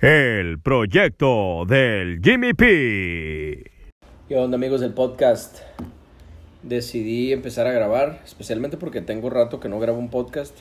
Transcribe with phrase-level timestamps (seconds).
[0.00, 3.68] El proyecto del Jimmy P.
[4.28, 5.58] ¿Qué onda amigos del podcast?
[6.62, 10.56] Decidí empezar a grabar, especialmente porque tengo rato que no grabo un podcast.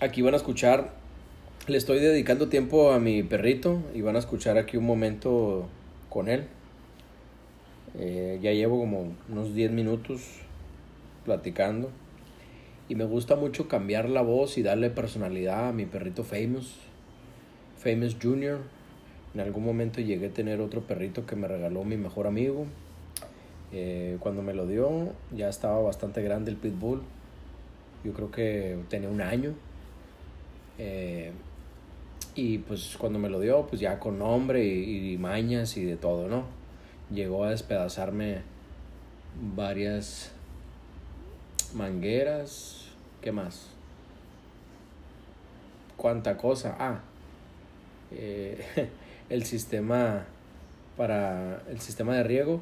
[0.00, 0.94] Aquí van a escuchar,
[1.66, 5.68] le estoy dedicando tiempo a mi perrito y van a escuchar aquí un momento
[6.08, 6.46] con él.
[7.98, 10.22] Eh, ya llevo como unos 10 minutos
[11.26, 11.90] platicando
[12.88, 16.78] y me gusta mucho cambiar la voz y darle personalidad a mi perrito Famous.
[17.84, 18.60] Famous Junior.
[19.34, 22.66] En algún momento llegué a tener otro perrito que me regaló mi mejor amigo.
[23.72, 27.02] Eh, cuando me lo dio ya estaba bastante grande el pitbull.
[28.02, 29.52] Yo creo que tenía un año.
[30.78, 31.32] Eh,
[32.34, 35.96] y pues cuando me lo dio, pues ya con nombre y, y, mañas y de
[35.96, 36.44] todo, ¿no?
[37.12, 38.40] Llegó a despedazarme
[39.54, 40.32] varias
[41.74, 42.88] mangueras.
[43.20, 43.68] ¿Qué más?
[45.96, 46.76] ¿Cuánta cosa?
[46.78, 47.00] Ah,
[48.16, 48.88] eh,
[49.30, 50.26] el sistema
[50.96, 52.60] para el sistema de riego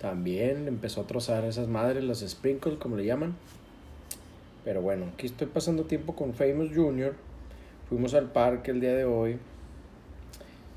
[0.00, 3.36] también empezó a trozar esas madres, las sprinkles como le llaman.
[4.64, 7.14] Pero bueno, aquí estoy pasando tiempo con Famous Junior.
[7.88, 9.38] Fuimos al parque el día de hoy.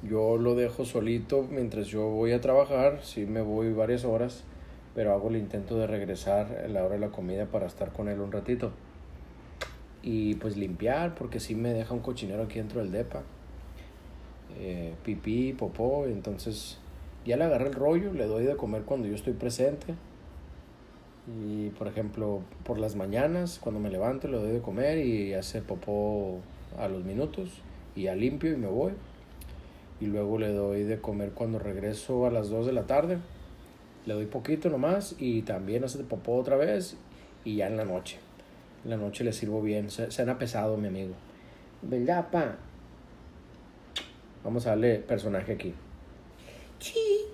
[0.08, 3.00] Yo lo dejo solito mientras yo voy a trabajar.
[3.04, 4.44] Sí me voy varias horas,
[4.94, 8.10] pero hago el intento de regresar a la hora de la comida para estar con
[8.10, 8.72] él un ratito.
[10.04, 13.24] Y pues limpiar, porque si me deja un cochinero aquí dentro del depa
[14.58, 16.78] eh, pipí, popó, entonces
[17.26, 19.96] ya le agarré el rollo, le doy de comer cuando yo estoy presente.
[21.28, 25.62] Y por ejemplo, por las mañanas, cuando me levanto, le doy de comer y hace
[25.62, 26.40] popó
[26.78, 27.50] a los minutos
[27.96, 28.94] y ya limpio y me voy.
[30.00, 33.18] Y luego le doy de comer cuando regreso a las 2 de la tarde.
[34.06, 36.96] Le doy poquito nomás y también hace popó otra vez
[37.44, 38.20] y ya en la noche.
[38.84, 39.90] En la noche le sirvo bien.
[39.90, 41.16] Se, se han pesado, mi amigo.
[41.82, 42.58] ¿Verdad, pa?
[44.46, 45.74] Vamos a darle personaje aquí.
[46.78, 47.26] Sí,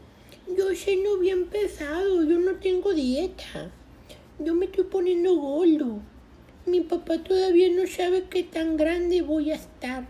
[0.58, 3.70] yo ceno bien pesado, yo no tengo dieta.
[4.40, 6.00] Yo me estoy poniendo gordo.
[6.66, 10.08] Mi papá todavía no sabe qué tan grande voy a estar.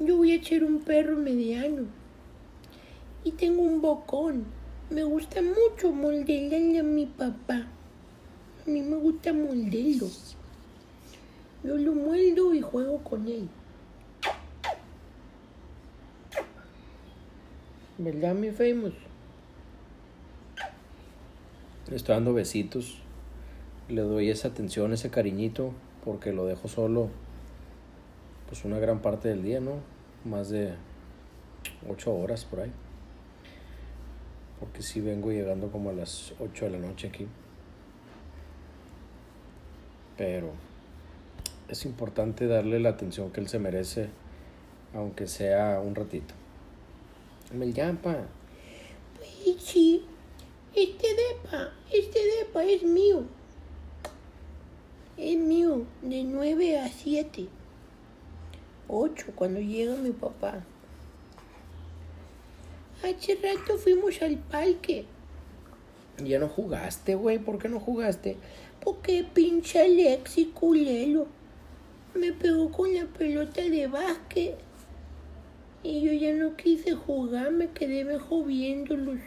[0.00, 1.84] Yo voy a ser un perro mediano.
[3.22, 4.46] Y tengo un bocón.
[4.90, 7.68] Me gusta mucho moldearle a mi papá.
[8.66, 10.08] A mí me gusta moldearlo.
[11.62, 13.48] Yo lo mueldo y juego con él.
[18.02, 18.94] ¿Verdad, mi famous?
[21.90, 22.96] Le estoy dando besitos.
[23.90, 27.10] Le doy esa atención, ese cariñito, porque lo dejo solo,
[28.48, 29.80] pues una gran parte del día, ¿no?
[30.24, 30.72] Más de
[31.90, 32.72] ocho horas por ahí.
[34.60, 37.26] Porque sí vengo llegando como a las ocho de la noche aquí.
[40.16, 40.52] Pero
[41.68, 44.08] es importante darle la atención que él se merece,
[44.94, 46.39] aunque sea un ratito.
[47.52, 48.28] Me llama.
[49.16, 50.04] Pues sí,
[50.74, 53.24] este depa, este depa es mío.
[55.16, 57.48] Es mío, de 9 a 7.
[58.88, 60.64] 8 cuando llega mi papá.
[63.02, 65.06] Hace rato fuimos al parque.
[66.24, 67.38] Ya no jugaste, güey.
[67.38, 68.36] ¿Por qué no jugaste?
[68.82, 71.26] Porque pinche Alexi culelo
[72.14, 74.69] me pegó con la pelota de básquet.
[75.82, 79.18] Y yo ya no quise jugar, me quedé mejor viéndolos.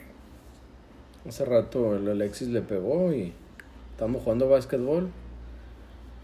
[1.28, 3.34] Hace rato el Alexis le pegó y
[3.92, 5.10] estamos jugando básquetbol.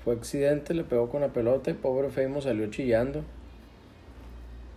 [0.04, 3.24] Fue accidente, le pegó con la pelota y pobre Feimo salió chillando.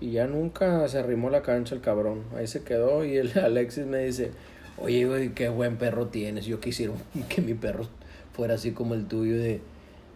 [0.00, 2.22] Y ya nunca se arrimó la cancha el cabrón.
[2.34, 4.30] Ahí se quedó y el Alexis me dice,
[4.78, 6.46] oye, güey, qué buen perro tienes.
[6.46, 6.94] Yo quisiera
[7.28, 7.86] que mi perro
[8.32, 9.60] fuera así como el tuyo de,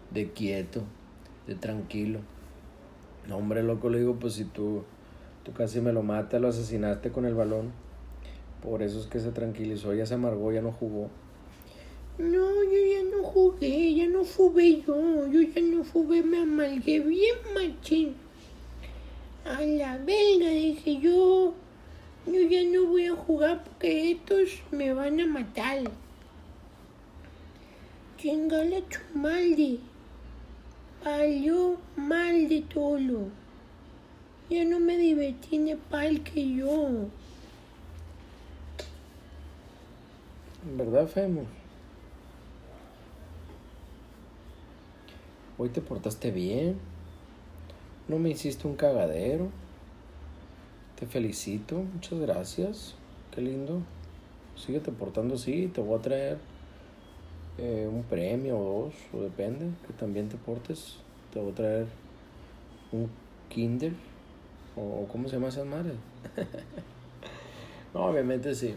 [0.09, 0.81] de quieto,
[1.45, 2.21] de tranquilo.
[3.27, 4.83] No, hombre, loco, le digo, pues si tú
[5.47, 7.71] Tú casi me lo mata, lo asesinaste con el balón.
[8.61, 11.09] Por eso es que se tranquilizó, ya se amargó, ya no jugó.
[12.17, 16.99] No, yo ya no jugué, ya no jugué yo, yo ya no jugué, me amargué
[16.99, 18.15] bien machín.
[19.45, 21.53] A la verga, dije yo,
[22.25, 25.83] yo ya no voy a jugar porque estos me van a matar.
[28.17, 29.79] Chingala chumalde,
[31.05, 33.46] valió mal de todo.
[34.49, 36.89] Ya no me divertí en el parque yo.
[40.77, 41.41] ¿Verdad, Femo?
[45.57, 46.77] Hoy te portaste bien.
[48.07, 49.49] No me hiciste un cagadero.
[50.97, 51.83] Te felicito.
[51.93, 52.95] Muchas gracias.
[53.31, 53.81] Qué lindo.
[54.55, 55.67] Síguete portando así.
[55.67, 56.37] Te voy a traer
[57.57, 58.93] eh, un premio o dos.
[59.13, 59.71] O depende.
[59.85, 60.99] Que también te portes.
[61.33, 61.87] Te voy a traer
[62.93, 63.09] un
[63.49, 63.91] kinder
[64.77, 65.95] ¿O cómo se llama esas madres?
[67.95, 68.75] no, obviamente sí.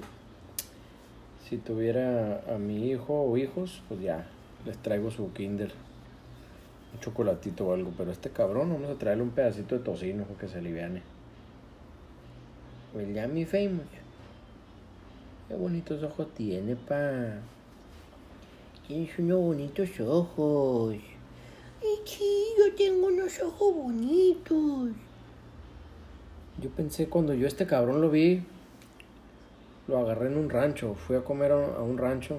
[1.46, 4.26] Si tuviera a mi hijo o hijos, pues ya,
[4.64, 5.72] les traigo su kinder.
[6.94, 7.92] Un chocolatito o algo.
[7.98, 11.02] Pero este cabrón, vamos a traerle un pedacito de tocino para que se aliviane.
[12.94, 13.84] Pues ya mi famous.
[15.48, 17.40] Qué bonitos ojos tiene, pa.
[18.86, 20.94] Tienes unos bonitos ojos.
[20.94, 24.90] Ay, sí, yo tengo unos ojos bonitos.
[26.60, 28.42] Yo pensé cuando yo este cabrón lo vi,
[29.88, 30.94] lo agarré en un rancho.
[30.94, 32.36] Fui a comer a un rancho,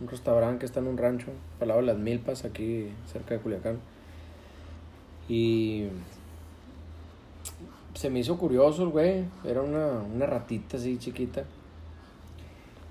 [0.00, 1.28] un restaurante que está en un rancho,
[1.60, 3.78] al lado de las Milpas, aquí cerca de Culiacán.
[5.28, 5.88] Y
[7.94, 9.24] se me hizo curioso el güey.
[9.44, 11.44] Era una, una ratita así chiquita.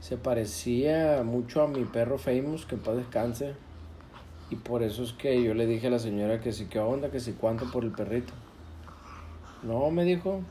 [0.02, 3.54] Se parecía mucho a mi perro Famous, que en paz descanse.
[4.50, 7.10] Y por eso es que yo le dije a la señora que sí, qué onda,
[7.10, 8.34] que sí, cuánto por el perrito.
[9.64, 10.42] No, me dijo,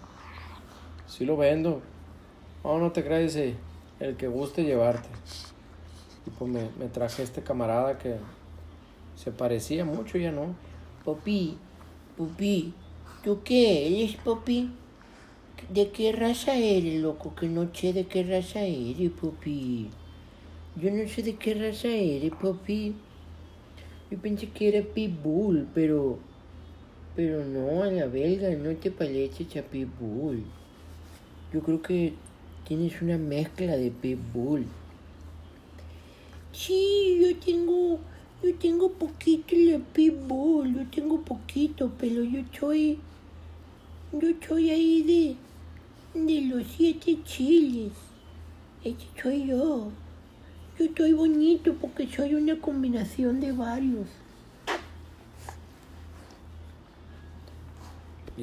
[1.13, 1.83] sí lo vendo.
[2.65, 3.55] No, no te creas, dice,
[4.01, 5.09] el que guste llevarte.
[6.27, 8.17] Y pues me, me traje este camarada que
[9.17, 10.55] se parecía mucho, ya no.
[11.05, 11.59] Papi,
[12.17, 12.73] papi,
[13.23, 14.71] ¿tú qué eres, papi?
[15.69, 17.35] ¿De qué raza eres, loco?
[17.35, 19.91] Que no sé de qué raza eres, papi.
[20.77, 22.95] Yo no sé de qué raza eres, papi.
[24.11, 26.19] Yo pensé que era pitbull, pero...
[27.15, 30.45] Pero no, a la belga no te pareces a pitbull.
[31.53, 32.15] Yo creo que
[32.67, 34.65] tienes una mezcla de pitbull.
[36.53, 37.99] Sí, yo tengo...
[38.43, 42.99] Yo tengo poquito de pitbull, yo tengo poquito, pero yo soy...
[44.13, 45.37] Yo soy ahí
[46.15, 46.21] de...
[46.21, 47.93] De los siete chiles.
[48.83, 49.91] Ese soy yo.
[50.79, 54.09] Yo estoy bonito porque soy una combinación de varios.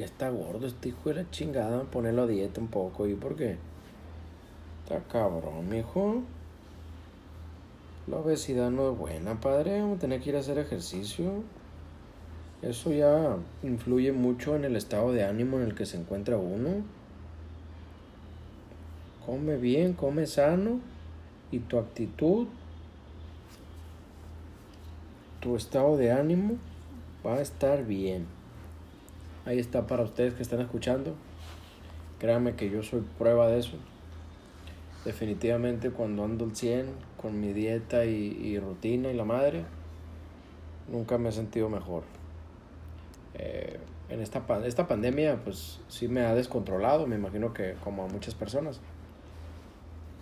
[0.00, 1.82] Ya está gordo este hijo de la chingada.
[1.82, 3.06] Ponerlo a dieta un poco.
[3.06, 3.58] ¿Y por qué?
[4.82, 6.22] Está cabrón, mijo.
[8.06, 9.78] La obesidad no es buena, padre.
[9.78, 11.42] Vamos a tener que ir a hacer ejercicio.
[12.62, 16.82] Eso ya influye mucho en el estado de ánimo en el que se encuentra uno.
[19.26, 20.80] Come bien, come sano.
[21.50, 22.46] Y tu actitud,
[25.40, 26.54] tu estado de ánimo
[27.22, 28.39] va a estar bien.
[29.50, 31.16] Ahí está para ustedes que están escuchando.
[32.20, 33.76] Créanme que yo soy prueba de eso.
[35.04, 36.86] Definitivamente cuando ando al 100
[37.20, 39.64] con mi dieta y, rutina y la madre,
[40.88, 42.04] nunca me he sentido mejor.
[43.34, 48.06] Eh, en esta, esta pandemia pues sí me ha descontrolado, me imagino que como a
[48.06, 48.80] muchas personas.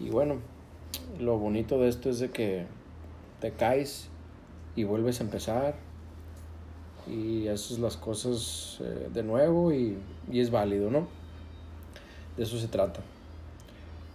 [0.01, 0.37] Y bueno,
[1.21, 2.65] lo bonito de esto es de que
[3.41, 4.09] te caes
[4.75, 5.88] y vuelves a empezar
[7.09, 9.97] y haces las cosas eh, de nuevo y,
[10.31, 11.09] y es válido, ¿no?
[12.37, 13.01] De eso se trata.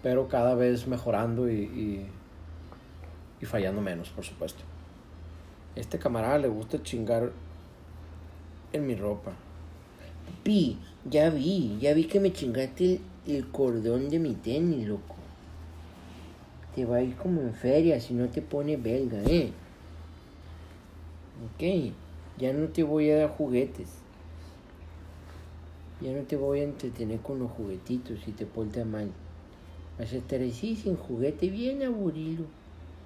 [0.02, 2.08] Pero cada vez mejorando y,
[3.42, 4.64] y, fallando menos, por supuesto.
[5.76, 7.32] Este camarada le gusta chingar
[8.72, 9.34] en mi ropa.
[10.44, 10.78] Pi,
[11.10, 15.16] ya vi, ya vi que me chingaste el, el cordón de mi tenis, loco.
[16.74, 19.52] Te va a ir como en feria si no te pones belga, ¿eh?
[21.44, 21.94] Ok,
[22.38, 23.88] ya no te voy a dar juguetes.
[26.02, 29.12] Ya no te voy a entretener con los juguetitos si te portas mal.
[29.98, 32.46] Vas a estar así sin juguete, bien aburrido.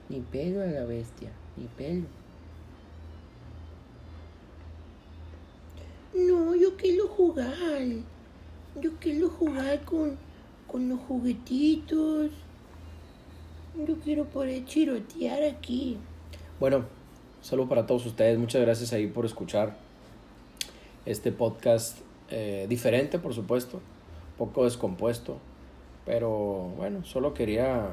[0.10, 2.06] Ni pelo a la bestia, ni pelo.
[6.16, 7.84] No, yo quiero jugar.
[8.82, 10.18] Yo quiero jugar con,
[10.66, 12.32] con los juguetitos.
[13.88, 15.98] Yo quiero poder chirotear aquí.
[16.60, 16.86] Bueno,
[17.48, 18.38] saludo para todos ustedes.
[18.38, 19.78] Muchas gracias ahí por escuchar
[21.06, 21.98] este podcast
[22.30, 23.80] eh, diferente, por supuesto,
[24.38, 25.38] poco descompuesto,
[26.06, 27.92] pero bueno, solo quería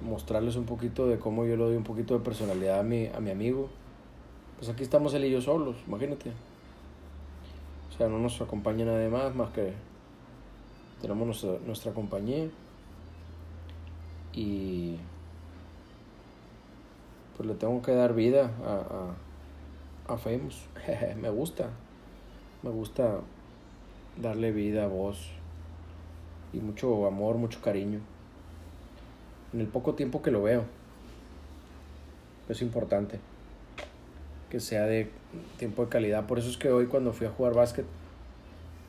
[0.00, 3.20] mostrarles un poquito de cómo yo le doy un poquito de personalidad a mi, a
[3.20, 3.68] mi amigo.
[4.56, 6.30] Pues aquí estamos él y yo solos, imagínate.
[7.92, 9.74] O sea, no nos acompaña nadie más, más que
[11.02, 12.48] tenemos nuestra, nuestra compañía.
[14.32, 14.96] Y
[17.38, 20.66] pues le tengo que dar vida a, a, a Famous.
[21.16, 21.70] me gusta.
[22.62, 23.20] Me gusta
[24.20, 25.30] darle vida, voz
[26.52, 28.00] y mucho amor, mucho cariño.
[29.52, 30.64] En el poco tiempo que lo veo.
[32.48, 33.20] Es importante
[34.50, 35.10] que sea de
[35.58, 36.26] tiempo de calidad.
[36.26, 37.86] Por eso es que hoy cuando fui a jugar básquet,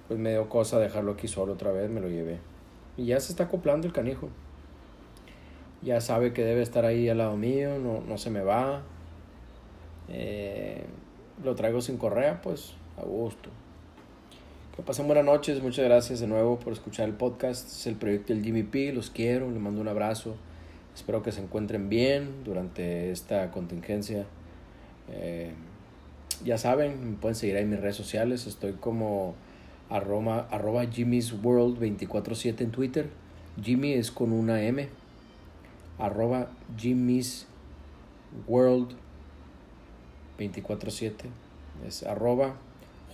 [0.07, 2.39] pues me dio cosa dejarlo aquí solo otra vez, me lo llevé.
[2.97, 4.29] Y ya se está acoplando el canijo.
[5.81, 8.81] Ya sabe que debe estar ahí al lado mío, no, no se me va.
[10.09, 10.83] Eh,
[11.43, 13.49] lo traigo sin correa, pues a gusto.
[14.75, 17.65] Que pasen buenas noches, muchas gracias de nuevo por escuchar el podcast.
[17.65, 20.35] Este es el proyecto del Jimmy P, los quiero, les mando un abrazo.
[20.93, 24.25] Espero que se encuentren bien durante esta contingencia.
[25.11, 25.53] Eh,
[26.43, 28.47] ya saben, me pueden seguir ahí en mis redes sociales.
[28.47, 29.35] Estoy como
[29.89, 33.09] arroba, arroba Jimmy's World 24-7 en Twitter.
[33.61, 34.89] Jimmy es con una M.
[35.99, 37.45] Arroba Jimmy's
[38.47, 38.95] World
[40.37, 41.13] 24-7.
[41.85, 42.55] Es arroba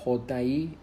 [0.04, 0.76] J-I-M-Y-S-W-O-R-L-D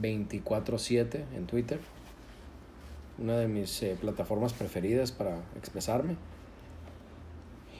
[0.00, 1.80] 24-7 en Twitter.
[3.18, 6.16] Una de mis eh, plataformas preferidas para expresarme.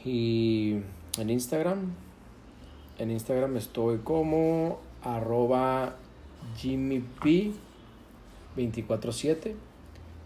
[0.05, 0.79] Y
[1.19, 1.93] en Instagram.
[2.99, 5.97] En Instagram estoy como arroba
[6.57, 7.05] jimmyp
[8.57, 9.55] 24-7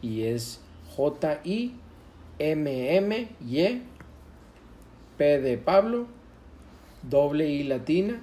[0.02, 0.60] y es
[0.96, 1.72] J-I-M-M-Y
[5.16, 6.06] P de Pablo,
[7.02, 8.20] doble I latina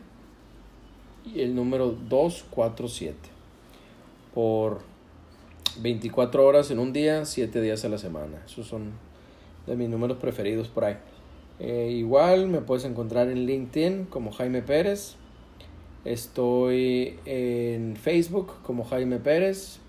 [1.26, 3.16] y el número 247
[4.34, 4.82] por
[5.80, 8.42] 24 horas en un día, 7 días a la semana.
[8.46, 8.94] Esos son
[9.68, 10.98] de mis números preferidos por ahí.
[11.60, 15.16] Eh, igual me puedes encontrar en LinkedIn como Jaime Pérez.
[16.06, 19.80] Estoy en Facebook como Jaime Pérez.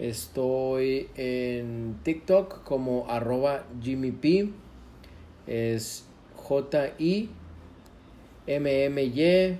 [0.00, 4.48] Estoy en TikTok como arroba Jimmy P.
[5.46, 7.28] Es J-I
[8.46, 9.58] M-M-Y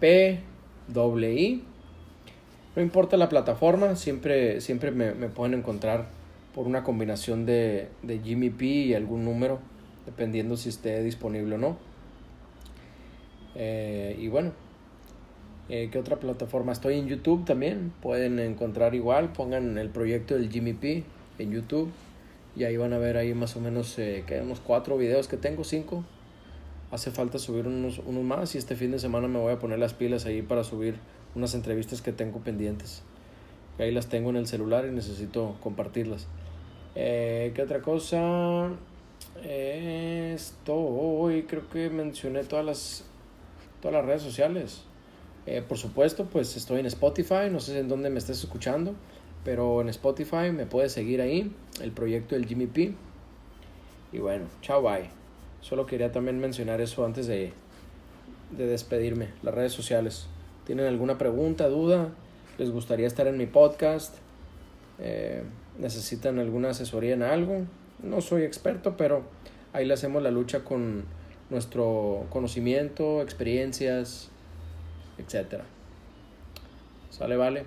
[0.00, 0.40] P
[0.90, 1.62] I.
[2.74, 6.08] No importa la plataforma, siempre, siempre me, me pueden encontrar
[6.52, 9.60] por una combinación de, de Jimmy P y algún número
[10.04, 11.76] dependiendo si esté disponible o no.
[13.54, 14.50] Eh, y bueno,
[15.68, 16.72] eh, ¿qué otra plataforma?
[16.72, 21.04] Estoy en YouTube también, pueden encontrar igual, pongan el proyecto del Jimmy P
[21.38, 21.90] en YouTube
[22.56, 25.36] y ahí van a ver ahí más o menos eh, que unos cuatro videos que
[25.36, 26.04] tengo, cinco.
[26.90, 29.78] Hace falta subir unos, unos más y este fin de semana me voy a poner
[29.78, 30.96] las pilas ahí para subir
[31.34, 33.02] unas entrevistas que tengo pendientes.
[33.78, 36.28] Ahí las tengo en el celular y necesito compartirlas.
[36.94, 38.70] Eh, ¿Qué otra cosa?
[39.42, 43.04] Estoy, creo que mencioné todas las,
[43.80, 44.84] todas las redes sociales.
[45.46, 48.94] Eh, por supuesto, pues estoy en Spotify, no sé en dónde me estés escuchando,
[49.44, 52.94] pero en Spotify me puedes seguir ahí, el proyecto del Jimmy P.
[54.12, 55.10] Y bueno, chao, bye.
[55.60, 57.52] Solo quería también mencionar eso antes de,
[58.56, 60.26] de despedirme, las redes sociales.
[60.66, 62.10] ¿Tienen alguna pregunta, duda?
[62.58, 64.16] ¿Les gustaría estar en mi podcast?
[64.98, 65.42] Eh,
[65.78, 67.66] ¿Necesitan alguna asesoría en algo?
[68.04, 69.22] no soy experto, pero
[69.72, 71.04] ahí le hacemos la lucha con
[71.50, 74.30] nuestro conocimiento, experiencias,
[75.18, 75.62] etc.
[77.10, 77.64] Sale, vale.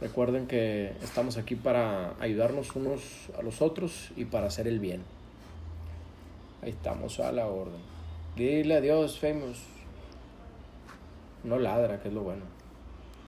[0.00, 3.02] Recuerden que estamos aquí para ayudarnos unos
[3.38, 5.02] a los otros y para hacer el bien.
[6.62, 7.80] Ahí estamos a la orden.
[8.36, 9.58] Dile adiós, famous.
[11.44, 12.55] No ladra, que es lo bueno.